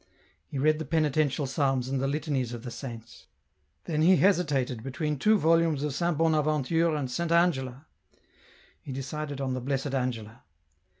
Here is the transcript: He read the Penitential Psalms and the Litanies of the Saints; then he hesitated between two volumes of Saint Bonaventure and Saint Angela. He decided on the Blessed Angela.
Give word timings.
He 0.47 0.57
read 0.57 0.79
the 0.79 0.85
Penitential 0.85 1.45
Psalms 1.45 1.87
and 1.87 2.01
the 2.01 2.07
Litanies 2.07 2.53
of 2.53 2.63
the 2.63 2.71
Saints; 2.71 3.27
then 3.83 4.01
he 4.01 4.15
hesitated 4.15 4.81
between 4.81 5.19
two 5.19 5.37
volumes 5.37 5.83
of 5.83 5.93
Saint 5.93 6.17
Bonaventure 6.17 6.95
and 6.95 7.11
Saint 7.11 7.31
Angela. 7.31 7.85
He 8.81 8.91
decided 8.91 9.39
on 9.39 9.53
the 9.53 9.61
Blessed 9.61 9.93
Angela. 9.93 10.41